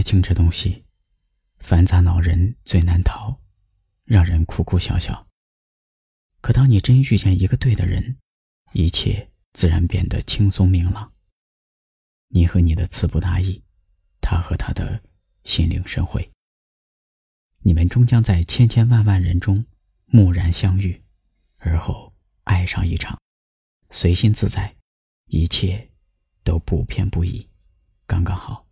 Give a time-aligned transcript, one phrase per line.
[0.00, 0.86] 爱情这东西，
[1.58, 3.38] 繁杂恼人，最难逃，
[4.06, 5.28] 让人哭哭笑笑。
[6.40, 8.16] 可当你真遇见一个对的人，
[8.72, 11.12] 一切自然变得轻松明朗。
[12.28, 13.62] 你和你的词不达意，
[14.22, 15.02] 他和他的
[15.44, 16.30] 心领神会。
[17.58, 19.66] 你们终将在千千万万人中
[20.14, 21.04] 蓦然相遇，
[21.58, 22.14] 而后
[22.44, 23.20] 爱上一场，
[23.90, 24.74] 随心自在，
[25.26, 25.90] 一切
[26.42, 27.46] 都不偏不倚，
[28.06, 28.66] 刚刚好。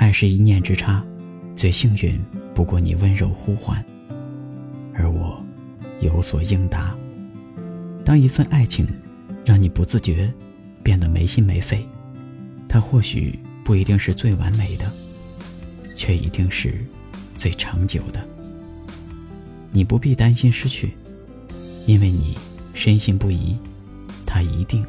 [0.00, 1.04] 爱是一念之差，
[1.54, 2.18] 最幸运
[2.54, 3.84] 不过你温柔呼唤，
[4.94, 5.38] 而我
[6.00, 6.94] 有所应答。
[8.02, 8.88] 当一份爱情
[9.44, 10.32] 让你不自觉
[10.82, 11.86] 变得没心没肺，
[12.66, 14.90] 它或许不一定是最完美的，
[15.94, 16.82] 却一定是。
[17.36, 18.22] 最长久的，
[19.70, 20.94] 你不必担心失去，
[21.86, 22.38] 因为你
[22.72, 23.56] 深信不疑，
[24.24, 24.82] 他一定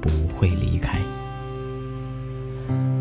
[0.00, 0.98] 不会离开。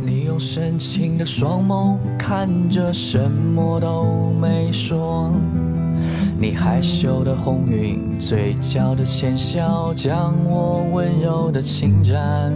[0.05, 5.31] 你用深情的双眸看着，什么都没说。
[6.39, 12.51] 你害羞的红晕，嘴角的浅笑，将我温柔的侵占。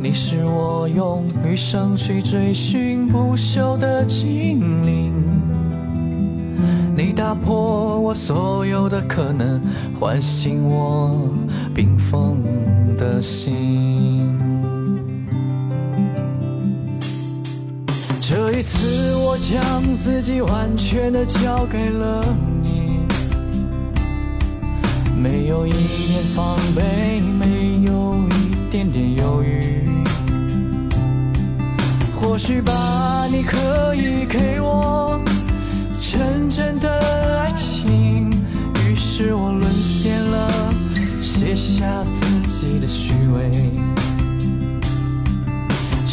[0.00, 5.12] 你是我用余生去追寻不朽的精灵，
[6.96, 9.60] 你打破我所有的可能，
[9.98, 11.28] 唤醒我
[11.74, 12.40] 冰封
[12.96, 14.55] 的心。
[18.58, 22.24] 一次，我将自己完全的交给了
[22.64, 23.00] 你，
[25.14, 26.82] 没有一点防备，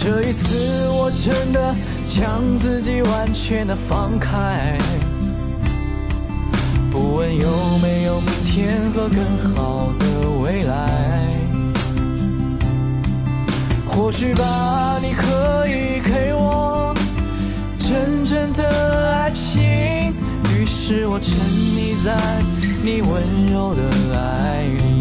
[0.04, 1.74] 这一次，我真的
[2.10, 4.78] 将自己完全的放开，
[6.92, 7.50] 不问有
[7.82, 10.06] 没有明天和更好的
[10.44, 11.30] 未来。
[13.88, 16.94] 或许吧，你可以给我
[17.80, 19.62] 真正的爱情。
[20.54, 22.14] 于是我沉溺在
[22.84, 24.93] 你温柔的爱里。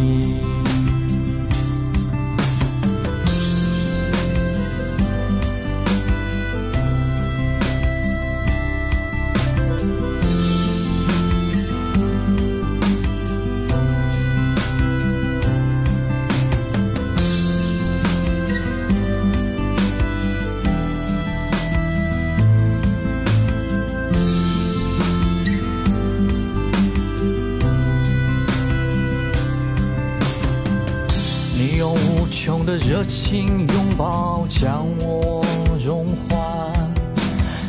[31.82, 35.44] 用无穷的热情拥抱将我
[35.84, 36.72] 融化，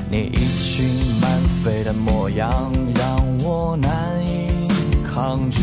[0.08, 0.88] 你一群
[1.20, 1.32] 满
[1.64, 3.92] 飞的模样让我难
[4.24, 4.68] 以
[5.04, 5.60] 抗拒。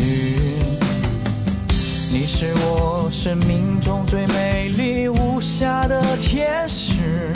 [2.11, 7.31] 你是我生命中最美丽无瑕的天使，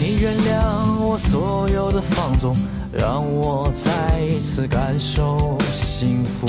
[0.00, 2.56] 你原谅我所有的放纵，
[2.92, 6.48] 让我再一次感受幸福。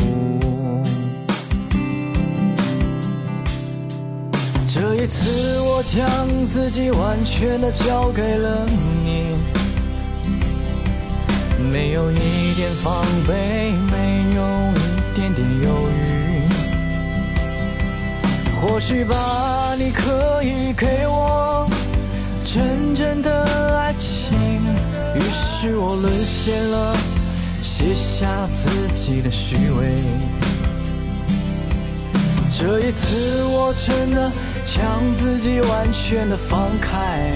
[4.72, 8.68] 这一次，我将自己完全的交给了
[9.04, 9.36] 你，
[11.72, 14.44] 没有一点防备，没有
[14.76, 16.44] 一点点犹豫。
[18.62, 21.68] 或许吧，你可以给我
[22.46, 24.38] 真正的爱情。
[25.16, 26.96] 于是我沦陷了，
[27.60, 30.39] 卸下自己的虚伪。
[32.60, 34.30] 这一次，我真的。
[34.66, 37.34] 将自己完全的放开，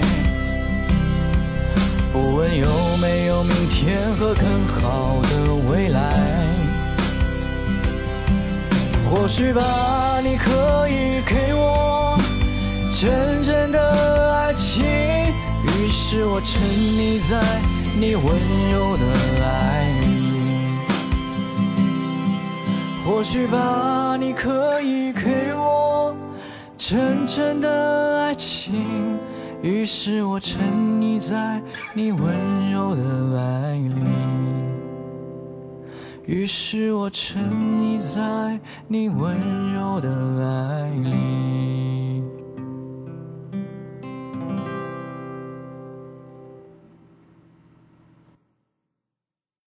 [2.12, 6.00] 不问有没有明天和更好的未来。
[9.10, 12.16] 或许吧，你可以给我
[12.92, 14.84] 真正的爱情。
[14.84, 17.42] 于是我沉溺在
[17.98, 18.24] 你温
[18.70, 19.02] 柔的
[19.44, 20.13] 爱里。
[23.04, 26.16] 或许吧，你可以给我。
[26.76, 29.18] 真正的爱情，
[29.62, 30.66] 于是我沉
[31.00, 31.60] 溺在
[31.94, 33.02] 你温柔的
[33.38, 34.04] 爱里，
[36.24, 38.58] 于是我沉溺在
[38.88, 39.34] 你温
[39.74, 40.08] 柔的
[40.42, 41.23] 爱里。